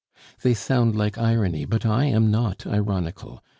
"They 0.41 0.55
sound 0.55 0.95
like 0.95 1.19
irony, 1.19 1.63
but 1.65 1.85
I 1.85 2.05
am 2.05 2.31
not 2.31 2.65
ironical! 2.65 3.43